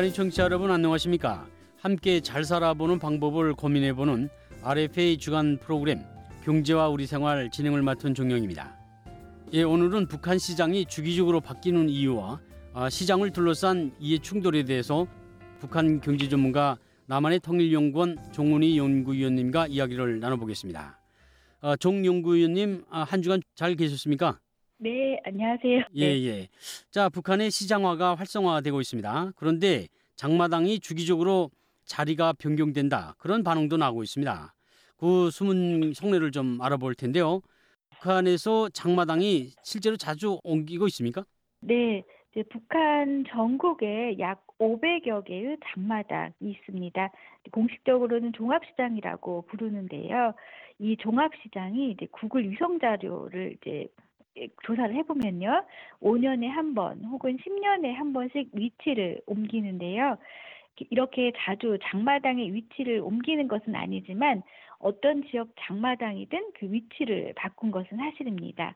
북한의 0.00 0.14
청취자 0.14 0.44
여러분 0.44 0.70
안녕하십니까? 0.70 1.46
함께 1.76 2.20
잘 2.20 2.42
살아보는 2.42 2.98
방법을 2.98 3.52
고민해보는 3.52 4.30
RFA 4.62 5.18
주간 5.18 5.58
프로그램 5.58 6.02
경제와 6.42 6.88
우리 6.88 7.06
생활 7.06 7.50
진행을 7.50 7.82
맡은 7.82 8.14
종영입니다. 8.14 8.78
예, 9.52 9.62
오늘은 9.62 10.08
북한 10.08 10.38
시장이 10.38 10.86
주기적으로 10.86 11.42
바뀌는 11.42 11.90
이유와 11.90 12.40
아, 12.72 12.88
시장을 12.88 13.32
둘러싼 13.32 13.92
이해 14.00 14.16
충돌에 14.16 14.64
대해서 14.64 15.06
북한 15.58 16.00
경제 16.00 16.30
전문가 16.30 16.78
남한의 17.06 17.40
통일연구원 17.40 18.32
종훈이 18.32 18.78
연구위원님과 18.78 19.66
이야기를 19.66 20.18
나눠보겠습니다. 20.18 20.98
아, 21.60 21.76
종 21.76 22.06
연구위원님 22.06 22.84
아, 22.88 23.02
한 23.02 23.20
주간 23.20 23.42
잘 23.54 23.74
계셨습니까? 23.74 24.40
네, 24.82 25.20
안녕하세요. 25.24 25.82
예, 25.96 26.06
네. 26.06 26.26
예. 26.26 26.48
자, 26.90 27.10
북한의 27.10 27.50
시장화가 27.50 28.14
활성화되고 28.14 28.80
있습니다. 28.80 29.32
그런데 29.36 29.88
장마당이 30.20 30.80
주기적으로 30.80 31.50
자리가 31.86 32.34
변경된다. 32.34 33.14
그런 33.16 33.42
반응도 33.42 33.78
나오고 33.78 34.02
있습니다. 34.02 34.54
그 34.98 35.30
숨은 35.30 35.94
속내를 35.94 36.30
좀 36.30 36.60
알아볼 36.60 36.94
텐데요. 36.94 37.40
북한에서 37.88 38.68
장마당이 38.68 39.52
실제로 39.62 39.96
자주 39.96 40.38
옮기고 40.44 40.86
있습니까? 40.88 41.24
네, 41.60 42.02
북한 42.50 43.24
전국에 43.30 44.18
약 44.18 44.46
500여 44.58 45.24
개의 45.24 45.56
장마당이 45.72 46.34
있습니다. 46.42 47.10
공식적으로는 47.50 48.34
종합시장이라고 48.34 49.46
부르는데요. 49.48 50.34
이 50.78 50.98
종합시장이 50.98 51.92
이제 51.92 52.06
구글 52.12 52.50
위성 52.50 52.78
자료를 52.78 53.56
이제 53.56 53.86
조사를 54.62 54.94
해보면요. 54.94 55.64
5년에 56.00 56.46
한 56.48 56.74
번 56.74 57.04
혹은 57.04 57.36
10년에 57.36 57.92
한 57.92 58.12
번씩 58.12 58.50
위치를 58.54 59.20
옮기는데요. 59.26 60.16
이렇게 60.90 61.32
자주 61.36 61.78
장마당의 61.82 62.54
위치를 62.54 63.00
옮기는 63.00 63.48
것은 63.48 63.74
아니지만 63.74 64.42
어떤 64.78 65.22
지역 65.24 65.48
장마당이든 65.60 66.52
그 66.54 66.72
위치를 66.72 67.34
바꾼 67.36 67.70
것은 67.70 67.98
사실입니다. 67.98 68.74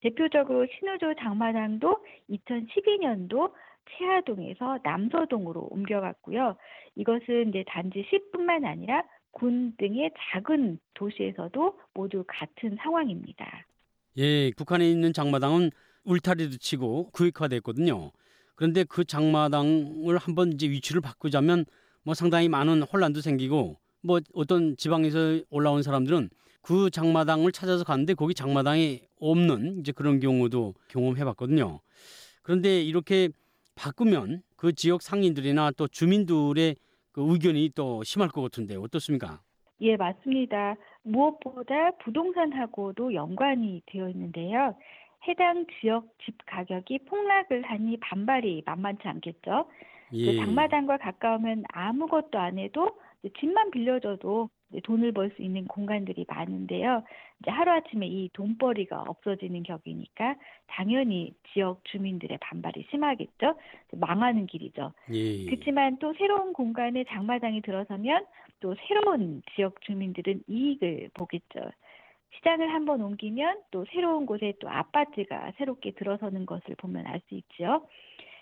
대표적으로 0.00 0.66
신우조 0.66 1.14
장마당도 1.14 2.04
2012년도 2.30 3.52
최하동에서 3.90 4.80
남서동으로 4.82 5.68
옮겨갔고요. 5.70 6.56
이것은 6.96 7.48
이제 7.50 7.64
단지 7.66 8.04
시뿐만 8.10 8.64
아니라 8.64 9.04
군 9.30 9.74
등의 9.78 10.10
작은 10.18 10.78
도시에서도 10.94 11.78
모두 11.94 12.24
같은 12.26 12.76
상황입니다. 12.76 13.64
예, 14.18 14.50
북한에 14.56 14.90
있는 14.90 15.12
장마당은 15.12 15.70
울타리도 16.04 16.56
치고 16.58 17.10
구획화됐거든요. 17.10 18.12
그런데 18.54 18.84
그 18.84 19.04
장마당을 19.04 20.16
한번 20.16 20.54
이제 20.54 20.68
위치를 20.70 21.02
바꾸자면 21.02 21.66
뭐 22.02 22.14
상당히 22.14 22.48
많은 22.48 22.82
혼란도 22.82 23.20
생기고 23.20 23.78
뭐 24.00 24.20
어떤 24.34 24.76
지방에서 24.76 25.40
올라온 25.50 25.82
사람들은 25.82 26.30
그 26.62 26.90
장마당을 26.90 27.52
찾아서 27.52 27.84
갔는데 27.84 28.14
거기 28.14 28.34
장마당이 28.34 29.02
없는 29.20 29.80
이제 29.80 29.92
그런 29.92 30.18
경우도 30.18 30.74
경험해 30.88 31.24
봤거든요. 31.24 31.80
그런데 32.42 32.82
이렇게 32.82 33.28
바꾸면 33.74 34.42
그 34.56 34.72
지역 34.72 35.02
상인들이나 35.02 35.72
또 35.76 35.86
주민들의 35.86 36.76
그 37.12 37.32
의견이 37.32 37.70
또 37.74 38.02
심할 38.02 38.30
것 38.30 38.40
같은데 38.42 38.76
어떻습니까? 38.76 39.42
예, 39.80 39.96
맞습니다. 39.96 40.76
무엇보다 41.02 41.92
부동산하고도 42.02 43.14
연관이 43.14 43.82
되어 43.86 44.08
있는데요. 44.08 44.74
해당 45.28 45.66
지역 45.80 46.06
집 46.24 46.34
가격이 46.46 47.00
폭락을 47.06 47.62
하니 47.62 47.98
반발이 47.98 48.62
만만치 48.64 49.06
않겠죠. 49.06 49.66
예. 50.12 50.36
장마당과 50.36 50.98
가까우면 50.98 51.64
아무것도 51.68 52.38
안 52.38 52.58
해도 52.58 52.96
집만 53.40 53.70
빌려줘도 53.72 54.48
돈을 54.84 55.12
벌 55.12 55.30
수 55.36 55.42
있는 55.42 55.66
공간들이 55.66 56.24
많은데요. 56.28 57.02
이제 57.40 57.50
하루아침에 57.50 58.06
이 58.06 58.30
돈벌이가 58.32 59.02
없어지는 59.02 59.62
격이니까 59.64 60.36
당연히 60.68 61.34
지역 61.52 61.84
주민들의 61.84 62.38
반발이 62.40 62.86
심하겠죠. 62.90 63.56
망하는 63.92 64.46
길이죠. 64.46 64.92
예. 65.12 65.44
그렇지만 65.46 65.98
또 65.98 66.14
새로운 66.14 66.52
공간에 66.52 67.04
장마당이 67.04 67.62
들어서면 67.62 68.24
또 68.60 68.74
새로운 68.86 69.42
지역 69.54 69.80
주민들은 69.82 70.42
이익을 70.48 71.10
보겠죠. 71.14 71.60
시장을 72.36 72.72
한번 72.72 73.00
옮기면 73.00 73.62
또 73.70 73.84
새로운 73.92 74.26
곳에 74.26 74.54
또 74.60 74.68
아파트가 74.68 75.52
새롭게 75.56 75.92
들어서는 75.92 76.46
것을 76.46 76.74
보면 76.76 77.06
알 77.06 77.20
수 77.28 77.34
있죠. 77.34 77.86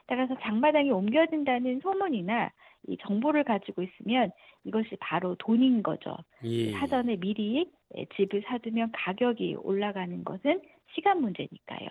따라서 0.06 0.36
장마당이 0.40 0.90
옮겨진다는 0.90 1.80
소문이나 1.80 2.50
이 2.88 2.96
정보를 2.98 3.44
가지고 3.44 3.82
있으면 3.82 4.30
이것이 4.64 4.96
바로 5.00 5.34
돈인 5.36 5.82
거죠. 5.82 6.16
예. 6.44 6.72
사전에 6.72 7.16
미리 7.16 7.70
집을 8.16 8.42
사두면 8.46 8.92
가격이 8.92 9.56
올라가는 9.62 10.22
것은 10.24 10.60
시간 10.94 11.20
문제니까요. 11.22 11.88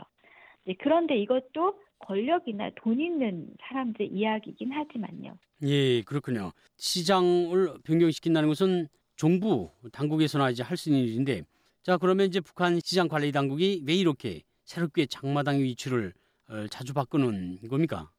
그런데 0.79 1.17
이것도 1.17 1.79
권력이나 1.99 2.69
돈 2.75 2.99
있는 2.99 3.47
사람들 3.61 4.09
이야기이긴 4.11 4.71
하지만요. 4.71 5.37
예, 5.63 6.01
그렇군요. 6.03 6.51
시장을 6.77 7.79
변경시킨다는 7.83 8.49
것은 8.49 8.87
정부 9.15 9.71
당국에서나 9.91 10.49
이제 10.49 10.63
할 10.63 10.75
수 10.77 10.89
있는 10.89 11.03
일인데, 11.03 11.43
자 11.81 11.97
그러면 11.97 12.27
이제 12.27 12.39
북한 12.41 12.79
시장 12.79 13.07
관리 13.07 13.31
당국이 13.31 13.83
왜 13.87 13.93
이렇게 13.93 14.41
새롭게 14.63 15.05
장마당의 15.05 15.63
위치를 15.63 16.13
어, 16.49 16.67
자주 16.67 16.93
바꾸는 16.93 17.59
겁니까? 17.69 18.09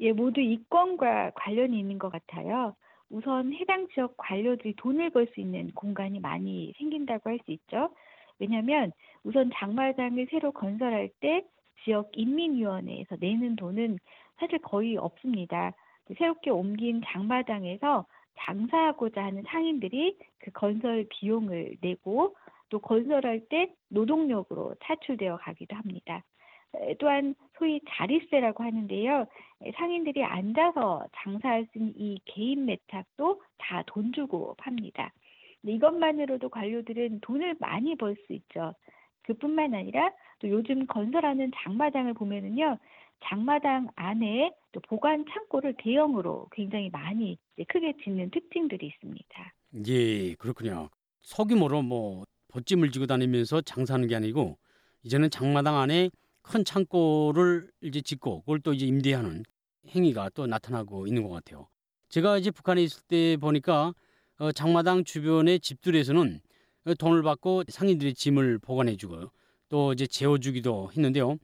예, 0.00 0.12
모두 0.12 0.40
이권과 0.40 1.32
관련이 1.36 1.78
있는 1.78 1.98
것 1.98 2.10
같아요. 2.10 2.74
우선 3.10 3.52
해당 3.52 3.86
지역 3.94 4.16
관료들이 4.16 4.74
돈을 4.76 5.10
벌 5.10 5.28
수 5.34 5.40
있는 5.40 5.70
공간이 5.72 6.18
많이 6.20 6.72
생긴다고 6.78 7.30
할 7.30 7.38
수 7.44 7.52
있죠. 7.52 7.94
왜냐하면 8.38 8.90
우선 9.22 9.50
장마당을 9.54 10.26
새로 10.30 10.50
건설할 10.52 11.10
때 11.20 11.44
지역 11.82 12.10
인민위원회에서 12.14 13.16
내는 13.20 13.56
돈은 13.56 13.98
사실 14.38 14.58
거의 14.58 14.96
없습니다. 14.96 15.72
새롭게 16.18 16.50
옮긴 16.50 17.02
장마당에서 17.06 18.06
장사하고자 18.38 19.24
하는 19.24 19.42
상인들이 19.46 20.18
그 20.38 20.50
건설 20.52 21.06
비용을 21.08 21.76
내고 21.80 22.36
또 22.68 22.78
건설할 22.80 23.40
때 23.48 23.72
노동력으로 23.88 24.74
차출되어 24.82 25.36
가기도 25.38 25.76
합니다. 25.76 26.22
또한 26.98 27.34
소위 27.56 27.80
자리세라고 27.88 28.64
하는데요. 28.64 29.26
상인들이 29.76 30.24
앉아서 30.24 31.06
장사할 31.14 31.66
수 31.70 31.78
있는 31.78 31.94
이 31.96 32.18
개인 32.24 32.66
매탁도 32.66 33.40
다 33.58 33.82
돈 33.86 34.12
주고 34.12 34.54
팝니다. 34.58 35.12
이것만으로도 35.62 36.48
관료들은 36.50 37.20
돈을 37.20 37.56
많이 37.60 37.94
벌 37.96 38.16
수 38.26 38.32
있죠. 38.32 38.74
그뿐만 39.26 39.74
아니라 39.74 40.12
또 40.38 40.48
요즘 40.48 40.86
건설하는 40.86 41.50
장마당을 41.56 42.14
보면은요. 42.14 42.78
장마당 43.24 43.88
안에 43.96 44.52
또 44.72 44.80
보관 44.80 45.24
창고를 45.32 45.74
대형으로 45.78 46.48
굉장히 46.52 46.90
많이 46.90 47.38
크게 47.68 47.94
짓는 48.02 48.30
특징들이 48.30 48.86
있습니다. 48.86 49.54
예, 49.88 50.34
그렇군요. 50.34 50.90
소규모로 51.22 51.82
뭐 51.82 52.24
벗짐을 52.48 52.90
지고 52.90 53.06
다니면서 53.06 53.62
장사하는 53.62 54.08
게 54.08 54.16
아니고 54.16 54.58
이제는 55.02 55.30
장마당 55.30 55.78
안에 55.78 56.10
큰 56.42 56.64
창고를 56.64 57.70
이제 57.80 58.00
짓고 58.02 58.40
그걸 58.40 58.60
또 58.60 58.74
이제 58.74 58.86
임대하는 58.86 59.44
행위가 59.88 60.30
또 60.34 60.46
나타나고 60.46 61.06
있는 61.06 61.22
것 61.22 61.30
같아요. 61.30 61.68
제가 62.08 62.38
이제 62.38 62.50
북한에 62.50 62.82
있을 62.82 63.02
때 63.08 63.36
보니까 63.38 63.94
어, 64.38 64.52
장마당 64.52 65.04
주변의 65.04 65.60
집들에서는 65.60 66.40
돈을 66.98 67.22
받고 67.22 67.64
상인들이 67.68 68.14
짐을 68.14 68.58
보관해주고 68.58 69.30
또 69.70 69.92
이제 69.92 70.06
재워주기도 70.06 70.90
했는데요. 70.92 71.36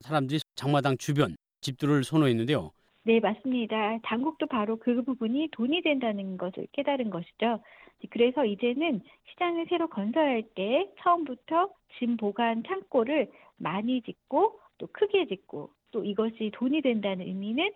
사람들이 0.00 0.40
장마당 0.54 0.96
주변 0.96 1.36
집들을 1.60 2.04
선호했는데요. 2.04 2.70
네, 3.04 3.20
맞습니다. 3.20 3.98
당국도 4.02 4.46
바로 4.46 4.76
그 4.76 5.02
부분이 5.02 5.48
돈이 5.52 5.82
된다는 5.82 6.36
것을 6.36 6.66
깨달은 6.72 7.10
것이죠. 7.10 7.60
그래서 8.10 8.44
이제는 8.44 9.00
시장을 9.30 9.66
새로 9.68 9.88
건설할 9.88 10.42
때 10.54 10.88
처음부터 11.02 11.70
짐 11.98 12.16
보관 12.16 12.62
창고를 12.64 13.30
많이 13.58 14.02
짓고 14.02 14.58
또 14.78 14.86
크게 14.92 15.26
짓고 15.26 15.70
또 15.92 16.04
이것이 16.04 16.50
돈이 16.54 16.82
된다는 16.82 17.26
의미는 17.26 17.70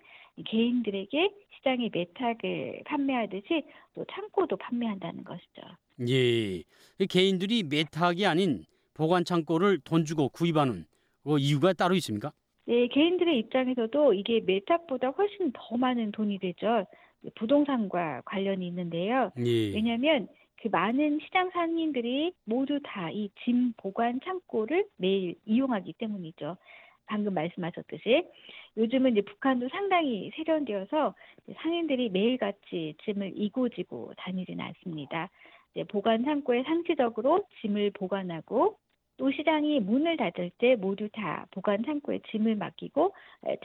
개인들에게 0.44 1.30
시장의 1.56 1.90
매탁을 1.92 2.82
판매하듯이 2.84 3.64
또 3.94 4.04
창고도 4.10 4.56
판매한다는 4.56 5.24
것이죠. 5.24 5.62
예, 6.08 6.62
개인들이 7.08 7.62
매탁이 7.64 8.26
아닌 8.26 8.64
보관 8.94 9.24
창고를 9.24 9.80
돈 9.80 10.04
주고 10.04 10.28
구입하는 10.28 10.84
그 11.24 11.38
이유가 11.38 11.72
따로 11.72 11.94
있습니까? 11.96 12.32
네, 12.66 12.86
개인들의 12.88 13.38
입장에서도 13.38 14.14
이게 14.14 14.40
매탁보다 14.40 15.08
훨씬 15.10 15.50
더 15.52 15.76
많은 15.76 16.12
돈이 16.12 16.38
되죠. 16.38 16.86
부동산과 17.34 18.22
관련이 18.24 18.66
있는데요. 18.68 19.30
예. 19.38 19.74
왜냐하면 19.74 20.28
그 20.62 20.68
많은 20.68 21.20
시장 21.24 21.50
상인들이 21.50 22.32
모두 22.44 22.78
다 22.82 23.10
이 23.10 23.30
짐 23.44 23.72
보관 23.76 24.20
창고를 24.24 24.86
매일 24.96 25.34
이용하기 25.46 25.94
때문이죠. 25.94 26.56
방금 27.06 27.34
말씀하셨듯이 27.34 28.22
요즘은 28.76 29.12
이제 29.12 29.22
북한도 29.22 29.68
상당히 29.70 30.30
세련되어서 30.36 31.14
상인들이 31.56 32.10
매일같이 32.10 32.94
짐을 33.04 33.32
이고지고 33.36 34.12
다니지는 34.16 34.64
않습니다. 34.64 35.28
보관 35.88 36.24
창고에 36.24 36.62
상시적으로 36.64 37.44
짐을 37.60 37.92
보관하고 37.92 38.78
또 39.16 39.30
시장이 39.30 39.80
문을 39.80 40.16
닫을 40.16 40.50
때 40.58 40.76
모두 40.76 41.08
다 41.12 41.46
보관 41.50 41.84
창고에 41.84 42.20
짐을 42.30 42.56
맡기고 42.56 43.14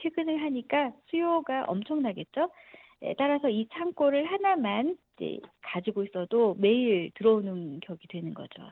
퇴근을 0.02 0.42
하니까 0.42 0.92
수요가 1.10 1.64
엄청나겠죠. 1.68 2.50
따라서 3.18 3.50
이 3.50 3.68
창고를 3.74 4.26
하나만 4.26 4.98
가지고 5.62 6.04
있어도 6.04 6.56
매일 6.60 7.12
들어오는 7.16 7.80
격이 7.82 8.08
되는 8.10 8.34
거죠. 8.34 8.64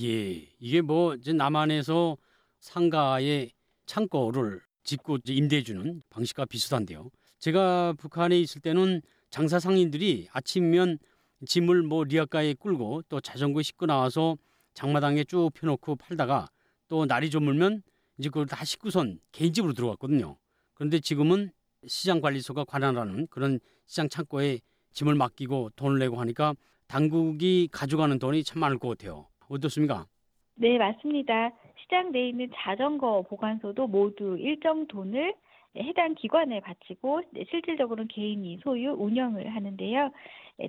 예, 0.00 0.46
이게 0.60 0.80
뭐 0.80 1.14
이제 1.14 1.32
남한에서 1.32 2.16
상가에 2.60 3.48
창고를 3.86 4.60
짓고 4.84 5.18
임대해주는 5.26 6.02
방식과 6.10 6.44
비슷한데요. 6.44 7.10
제가 7.38 7.94
북한에 7.98 8.38
있을 8.38 8.60
때는 8.60 9.02
장사 9.30 9.58
상인들이 9.58 10.28
아침이면 10.32 10.98
짐을 11.46 11.82
뭐 11.82 12.04
리아가에 12.04 12.54
끌고 12.54 13.02
또 13.08 13.20
자전거 13.20 13.62
싣고 13.62 13.86
나와서 13.86 14.36
장마당에 14.74 15.24
쭉 15.24 15.50
펴놓고 15.54 15.96
팔다가 15.96 16.48
또 16.88 17.06
날이 17.06 17.30
저물면 17.30 17.82
이제 18.18 18.28
그걸 18.28 18.46
다 18.46 18.64
싣고선 18.64 19.20
개인 19.32 19.52
집으로 19.52 19.72
들어갔거든요. 19.72 20.36
그런데 20.74 21.00
지금은 21.00 21.50
시장 21.86 22.20
관리소가 22.20 22.64
관할하는 22.64 23.26
그런 23.28 23.60
시장 23.86 24.08
창고에 24.08 24.58
짐을 24.92 25.14
맡기고 25.14 25.70
돈을 25.76 25.98
내고 25.98 26.16
하니까 26.20 26.54
당국이 26.88 27.68
가져가는 27.70 28.18
돈이 28.18 28.42
참 28.44 28.60
많을 28.60 28.78
것 28.78 28.88
같아요. 28.88 29.26
어떻습니까? 29.48 30.06
네, 30.54 30.76
맞습니다. 30.78 31.52
시장 31.80 32.10
내에 32.10 32.30
있는 32.30 32.50
자전거 32.54 33.22
보관소도 33.22 33.86
모두 33.86 34.36
일정 34.38 34.86
돈을 34.88 35.34
해당 35.76 36.14
기관에 36.14 36.60
바치고 36.60 37.22
실질적으로는 37.50 38.08
개인이 38.08 38.58
소유 38.62 38.92
운영을 38.92 39.54
하는데요. 39.54 40.10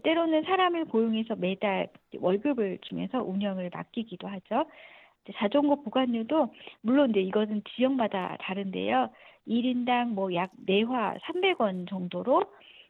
때로는 0.04 0.44
사람을 0.44 0.86
고용해서 0.86 1.36
매달 1.36 1.88
월급을 2.18 2.80
주면서 2.84 3.24
운영을 3.24 3.70
맡기기도 3.74 4.28
하죠. 4.28 4.66
자전거 5.36 5.76
보관료도 5.76 6.54
물론 6.82 7.12
이제 7.12 7.22
이것은 7.22 7.64
지역마다 7.76 8.38
다른데요. 8.40 9.10
1인당 9.48 10.14
뭐 10.14 10.34
약 10.34 10.52
내화 10.66 11.16
300원 11.24 11.88
정도로 11.90 12.44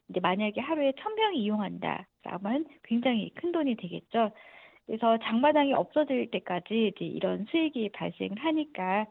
이제 0.10 0.20
만약에 0.20 0.60
하루에 0.60 0.92
1000명이 0.92 1.36
이용한다 1.36 2.08
라면 2.24 2.66
굉장히 2.84 3.30
큰 3.36 3.52
돈이 3.52 3.76
되겠죠. 3.76 4.32
그래서 4.86 5.18
장마당이 5.20 5.74
없어질 5.74 6.32
때까지 6.32 6.92
이제 6.96 7.06
이런 7.06 7.46
수익이 7.46 7.90
발생을 7.90 8.38
하니까 8.40 9.06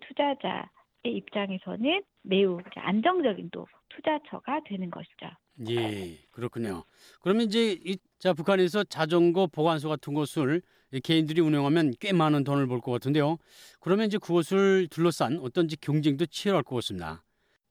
투자자의 0.00 0.62
입장에서는 1.04 2.02
매우 2.22 2.58
안정적인 2.74 3.50
또 3.52 3.66
투자처가 3.90 4.60
되는 4.66 4.90
것이죠. 4.90 5.26
예, 5.70 6.18
그렇군요. 6.32 6.84
그러면 7.22 7.46
이제 7.46 7.72
이, 7.84 7.96
자 8.18 8.32
북한에서 8.34 8.84
자전거 8.84 9.46
보관소 9.46 9.88
같은 9.88 10.12
곳을 10.14 10.60
개인들이 11.02 11.40
운영하면 11.40 11.92
꽤 12.00 12.12
많은 12.12 12.44
돈을 12.44 12.66
벌 12.66 12.80
것 12.80 12.92
같은데요. 12.92 13.38
그러면 13.80 14.06
이제 14.06 14.18
그것을 14.18 14.88
둘러싼 14.90 15.38
어떤 15.40 15.66
경쟁도 15.80 16.26
치열할 16.26 16.62
것 16.62 16.76
같습니다. 16.76 17.22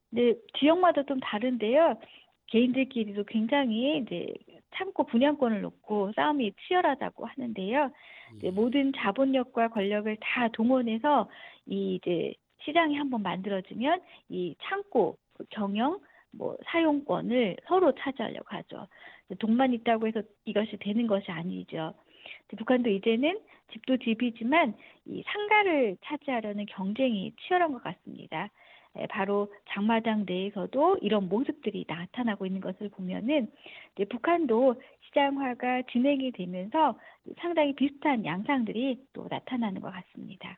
네, 0.10 0.34
지역마다 0.60 1.04
좀 1.04 1.20
다른데요. 1.20 2.00
개인들끼리도 2.48 3.26
굉장히 3.26 4.00
이제 4.00 4.34
창고 4.78 5.06
분양권을 5.06 5.62
놓고 5.62 6.14
싸움이 6.16 6.54
치열하다고 6.68 7.26
하는데요. 7.26 7.92
예. 8.44 8.50
모든 8.52 8.92
자본력과 8.98 9.70
권력을 9.70 10.16
다 10.22 10.48
동원해서 10.50 11.30
이 11.68 11.96
이제 11.96 12.34
시장이 12.66 12.96
한번 12.96 13.22
만들어지면 13.22 14.02
이 14.30 14.56
창고 14.64 15.18
경영 15.50 16.00
뭐 16.32 16.58
사용권을 16.66 17.58
서로 17.68 17.94
차지하려고 17.96 18.46
하죠. 18.48 18.88
돈만 19.40 19.74
있다고 19.74 20.08
해서 20.08 20.22
이것이 20.46 20.78
되는 20.78 21.08
것이 21.08 21.32
아니죠. 21.32 21.94
북한도 22.58 22.90
이제는 22.90 23.40
집도 23.72 23.98
집이지만 23.98 24.76
이 25.06 25.24
상가를 25.26 25.98
차지하려는 26.04 26.66
경쟁이 26.66 27.34
치열한 27.42 27.72
것 27.72 27.84
같습니다. 27.84 28.50
바로 29.10 29.52
장마당 29.70 30.24
내에서도 30.26 31.00
이런 31.02 31.28
모습들이 31.28 31.86
나타나고 31.88 32.46
있는 32.46 32.62
것을 32.62 32.90
보면은 32.90 33.52
북한도 34.10 34.82
시장화가 35.08 35.84
진행이 35.92 36.32
되면서 36.32 36.98
상당히 37.40 37.74
비슷한 37.74 38.24
양상들이 38.26 39.06
또 39.14 39.28
나타나는 39.30 39.82
것 39.82 39.92
같습니다. 39.92 40.58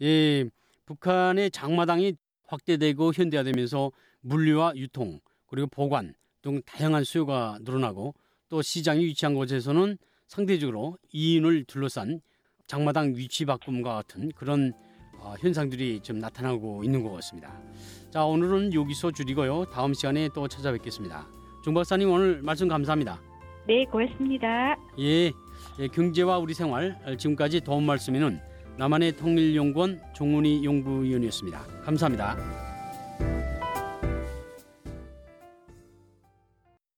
예, 0.00 0.44
북한의 0.86 1.50
장마당이 1.50 2.14
확대되고 2.46 3.12
현대화되면서 3.12 3.92
물류와 4.20 4.74
유통 4.76 5.20
그리고 5.46 5.66
보관 5.68 6.14
등 6.40 6.60
다양한 6.66 7.04
수요가 7.04 7.58
늘어나고 7.62 8.14
또 8.48 8.62
시장이 8.62 9.04
위치한 9.04 9.34
곳에서는 9.34 9.96
상대적으로 10.26 10.98
이인을 11.12 11.64
둘러싼 11.64 12.20
장마당 12.66 13.14
위치 13.16 13.44
바꿈과 13.44 13.94
같은 13.94 14.30
그런 14.34 14.72
어, 15.18 15.34
현상들이 15.38 16.00
좀 16.00 16.18
나타나고 16.18 16.82
있는 16.84 17.02
것 17.02 17.12
같습니다. 17.12 17.60
자 18.10 18.24
오늘은 18.24 18.74
여기서 18.74 19.12
줄이고요. 19.12 19.66
다음 19.66 19.94
시간에 19.94 20.28
또 20.34 20.48
찾아뵙겠습니다. 20.48 21.28
종 21.64 21.74
박사님 21.74 22.10
오늘 22.10 22.42
말씀 22.42 22.66
감사합니다. 22.66 23.20
네 23.68 23.84
고맙습니다. 23.84 24.76
예, 24.98 25.32
예 25.78 25.88
경제와 25.88 26.38
우리 26.38 26.54
생활 26.54 26.98
지금까지 27.18 27.60
도움 27.60 27.84
말씀에는 27.84 28.51
남한의 28.78 29.16
통일연구원 29.16 30.00
종훈이 30.14 30.64
연구위원이었습니다. 30.64 31.60
감사합니다. 31.84 32.71